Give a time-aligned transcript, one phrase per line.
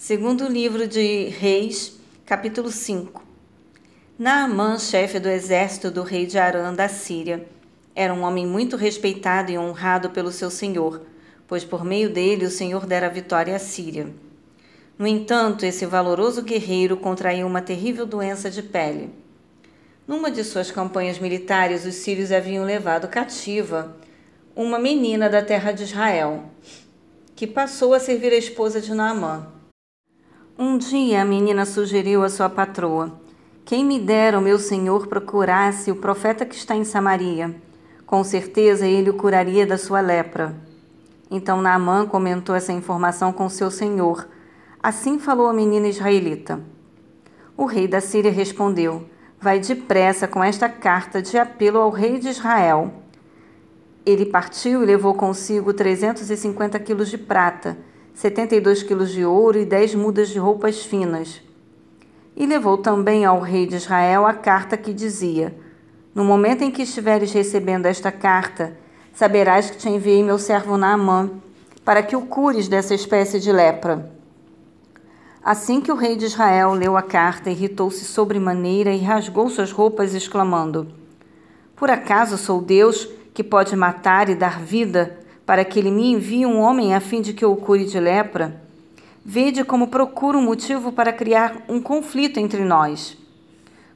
[0.00, 3.20] Segundo livro de Reis, capítulo 5.
[4.16, 7.44] Naamã, chefe do exército do rei de Arã da Síria,
[7.96, 11.02] era um homem muito respeitado e honrado pelo seu senhor,
[11.48, 14.08] pois por meio dele o senhor dera vitória à Síria.
[14.96, 19.10] No entanto, esse valoroso guerreiro contraiu uma terrível doença de pele.
[20.06, 23.96] Numa de suas campanhas militares, os sírios haviam levado cativa
[24.54, 26.44] uma menina da terra de Israel,
[27.34, 29.57] que passou a servir a esposa de Naamã.
[30.60, 33.12] Um dia a menina sugeriu à sua patroa:
[33.64, 37.54] Quem me dera o meu senhor procurasse o profeta que está em Samaria.
[38.04, 40.56] Com certeza ele o curaria da sua lepra.
[41.30, 44.26] Então Naamã comentou essa informação com seu senhor.
[44.82, 46.58] Assim falou a menina israelita.
[47.56, 49.08] O rei da Síria respondeu:
[49.40, 52.94] Vai depressa com esta carta de apelo ao rei de Israel.
[54.04, 57.78] Ele partiu e levou consigo 350 quilos de prata
[58.18, 61.40] 72 quilos de ouro e dez mudas de roupas finas.
[62.36, 65.54] E levou também ao rei de Israel a carta que dizia:
[66.12, 68.76] No momento em que estiveres recebendo esta carta,
[69.14, 71.30] saberás que te enviei meu servo Naamã,
[71.84, 74.10] para que o cures dessa espécie de lepra.
[75.40, 80.12] Assim que o rei de Israel leu a carta, irritou-se sobremaneira e rasgou suas roupas,
[80.12, 80.88] exclamando:
[81.76, 85.17] Por acaso sou Deus que pode matar e dar vida?
[85.48, 87.98] Para que ele me envie um homem a fim de que eu o cure de
[87.98, 88.60] lepra?
[89.24, 93.16] Vede como procura um motivo para criar um conflito entre nós.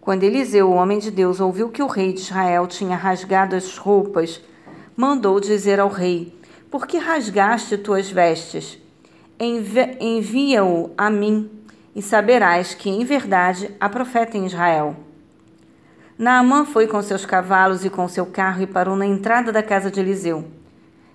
[0.00, 3.76] Quando Eliseu, o homem de Deus, ouviu que o rei de Israel tinha rasgado as
[3.76, 4.40] roupas,
[4.96, 6.32] mandou dizer ao rei:
[6.70, 8.78] Por que rasgaste tuas vestes?
[9.40, 11.50] Envia-o a mim,
[11.96, 14.94] e saberás que, em verdade, há profeta em Israel.
[16.16, 19.90] Naamã foi com seus cavalos e com seu carro e parou na entrada da casa
[19.90, 20.59] de Eliseu.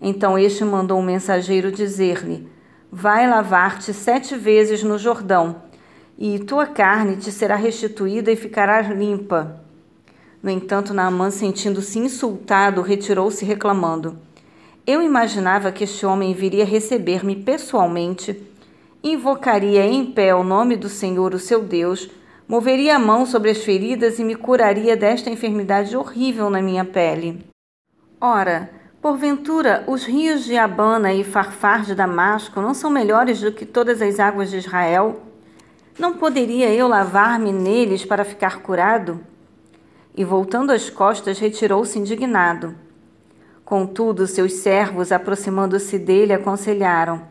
[0.00, 2.48] Então este mandou um mensageiro dizer-lhe:
[2.90, 5.62] Vai lavar-te sete vezes no Jordão,
[6.18, 9.62] e tua carne te será restituída e ficarás limpa.
[10.42, 14.18] No entanto, Naamã, sentindo-se insultado, retirou-se reclamando:
[14.86, 18.42] Eu imaginava que este homem viria receber-me pessoalmente,
[19.04, 22.10] invocaria em pé o nome do Senhor, o seu Deus,
[22.48, 27.44] moveria a mão sobre as feridas e me curaria desta enfermidade horrível na minha pele.
[28.20, 33.64] Ora, Porventura, os rios de Abana e Farfar de Damasco não são melhores do que
[33.64, 35.22] todas as águas de Israel?
[35.98, 39.18] Não poderia eu lavar-me neles para ficar curado?
[40.14, 42.74] E voltando as costas, retirou-se indignado.
[43.64, 47.22] Contudo, seus servos, aproximando-se dele, aconselharam: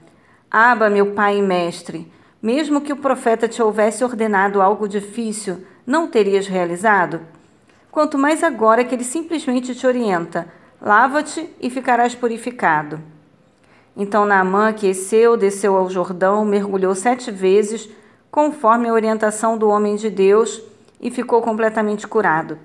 [0.49, 6.07] Aba, meu pai e mestre, mesmo que o profeta te houvesse ordenado algo difícil, não
[6.07, 7.21] terias realizado?
[7.91, 13.01] Quanto mais agora que ele simplesmente te orienta Lava-te e ficarás purificado.
[13.97, 17.89] Então Naamã aqueceu, desceu ao Jordão, mergulhou sete vezes,
[18.31, 20.61] conforme a orientação do homem de Deus,
[21.01, 22.57] e ficou completamente curado.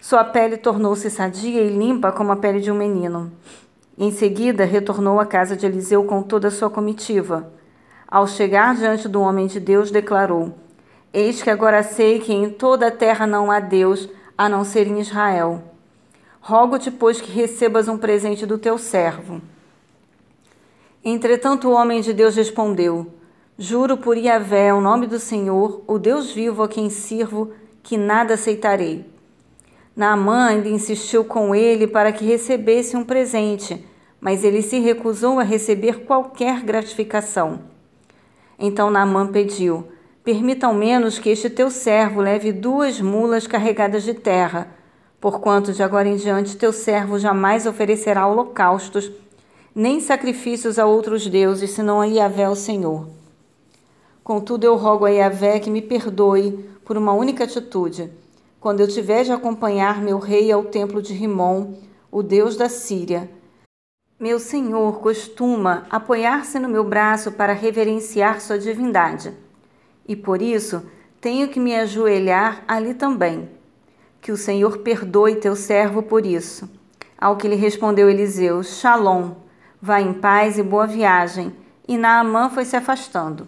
[0.00, 3.32] Sua pele tornou-se sadia e limpa como a pele de um menino.
[3.96, 7.50] Em seguida, retornou à casa de Eliseu com toda a sua comitiva.
[8.06, 10.54] Ao chegar diante do homem de Deus, declarou:
[11.12, 14.86] Eis que agora sei que em toda a terra não há Deus, a não ser
[14.86, 15.62] em Israel.
[16.40, 19.42] Rogo-te, pois, que recebas um presente do teu servo.
[21.04, 23.12] Entretanto, o homem de Deus respondeu:
[23.58, 27.52] Juro por Iavé, o nome do Senhor, o Deus vivo a quem sirvo,
[27.82, 29.04] que nada aceitarei.
[29.94, 33.84] Naamã ainda insistiu com ele para que recebesse um presente,
[34.18, 37.60] mas ele se recusou a receber qualquer gratificação.
[38.58, 39.88] Então Naamã pediu:
[40.24, 44.79] Permita ao menos que este teu servo leve duas mulas carregadas de terra
[45.20, 49.12] Porquanto de agora em diante teu servo jamais oferecerá holocaustos,
[49.74, 53.06] nem sacrifícios a outros deuses, senão a Yahvé, o Senhor.
[54.24, 56.52] Contudo, eu rogo a Yahvé que me perdoe
[56.84, 58.10] por uma única atitude.
[58.58, 61.74] Quando eu tiver de acompanhar meu rei ao templo de Rimon,
[62.10, 63.30] o deus da Síria,
[64.18, 69.32] meu senhor costuma apoiar-se no meu braço para reverenciar sua divindade.
[70.06, 70.82] E por isso
[71.20, 73.59] tenho que me ajoelhar ali também.
[74.20, 76.68] Que o Senhor perdoe teu servo por isso.
[77.18, 79.32] Ao que lhe respondeu Eliseu: Shalom,
[79.80, 81.52] vá em paz e boa viagem.
[81.88, 83.46] E Naamã foi se afastando.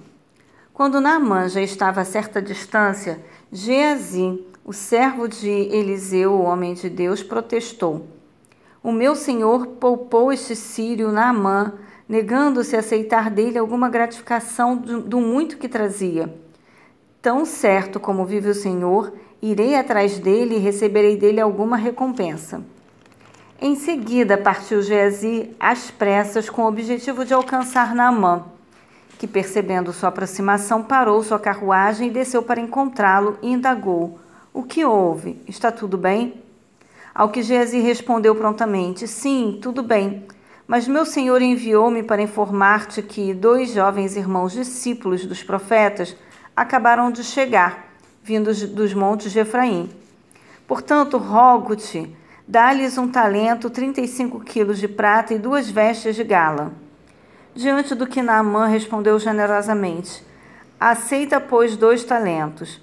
[0.73, 3.21] Quando Naamã já estava a certa distância,
[3.53, 8.07] Geazi, o servo de Eliseu, o homem de Deus, protestou:
[8.83, 11.75] O meu senhor poupou este sírio Naamã,
[12.09, 16.35] negando-se a aceitar dele alguma gratificação do, do muito que trazia.
[17.21, 22.63] Tão certo como vive o Senhor, Irei atrás dele e receberei dele alguma recompensa.
[23.61, 28.45] Em seguida, partiu Geazi às pressas com o objetivo de alcançar Naamã,
[29.19, 34.21] que, percebendo sua aproximação, parou sua carruagem e desceu para encontrá-lo e indagou:
[34.55, 35.43] O que houve?
[35.49, 36.41] Está tudo bem?
[37.13, 40.25] Ao que Geazi respondeu prontamente: Sim, tudo bem.
[40.69, 46.17] Mas meu senhor enviou-me para informar-te que dois jovens irmãos discípulos dos profetas
[46.57, 47.92] acabaram de chegar,
[48.23, 49.91] vindos dos montes de Efraim.
[50.67, 52.15] Portanto, rogo-te,
[52.47, 56.73] dá-lhes um talento, trinta e cinco quilos de prata e duas vestes de gala.
[57.55, 60.25] Diante do que Naamã respondeu generosamente:
[60.81, 62.81] Aceita, pois, dois talentos.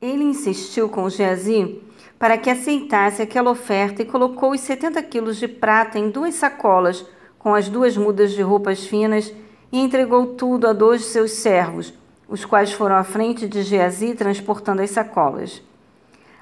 [0.00, 1.80] Ele insistiu com Geazi
[2.18, 7.04] para que aceitasse aquela oferta e colocou os setenta quilos de prata em duas sacolas
[7.38, 9.32] com as duas mudas de roupas finas
[9.72, 11.92] e entregou tudo a dois de seus servos,
[12.32, 15.62] os quais foram à frente de Geazi transportando as sacolas.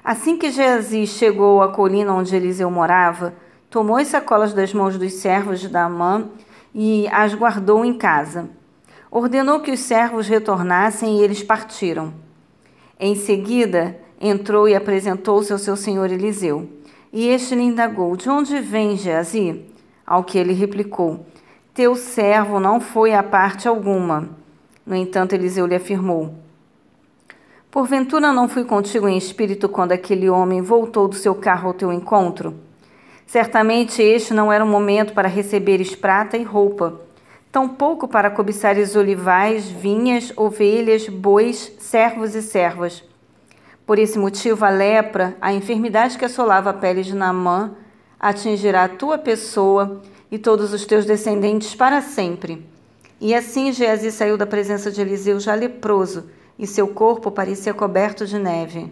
[0.01, 3.33] Assim que Geazi chegou à colina onde Eliseu morava,
[3.69, 6.29] tomou as sacolas das mãos dos servos de Daamã
[6.73, 8.49] e as guardou em casa.
[9.11, 12.13] Ordenou que os servos retornassem e eles partiram.
[12.97, 16.69] Em seguida, entrou e apresentou-se ao seu senhor Eliseu.
[17.11, 19.65] E este lhe indagou: De onde vem Geazi?
[20.07, 21.25] Ao que ele replicou:
[21.73, 24.40] Teu servo não foi a parte alguma.
[24.85, 26.33] No entanto, Eliseu lhe afirmou:
[27.69, 31.93] Porventura não fui contigo em espírito quando aquele homem voltou do seu carro ao teu
[31.93, 32.55] encontro?
[33.25, 36.99] Certamente este não era o momento para receberes prata e roupa,
[37.49, 43.03] tampouco para cobiçares olivais, vinhas, ovelhas, bois, servos e servas.
[43.85, 47.71] Por esse motivo, a lepra, a enfermidade que assolava a pele de Naamã,
[48.19, 52.70] atingirá a tua pessoa e todos os teus descendentes para sempre.
[53.21, 56.25] E assim Geazi saiu da presença de Eliseu já leproso,
[56.57, 58.91] e seu corpo parecia coberto de neve.